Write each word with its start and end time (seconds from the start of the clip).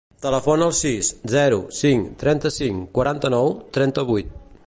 Telefona 0.21 0.63
al 0.67 0.71
sis, 0.77 1.09
zero, 1.33 1.59
cinc, 1.81 2.09
trenta-cinc, 2.25 2.89
quaranta-nou, 2.97 3.55
trenta-vuit. 3.79 4.37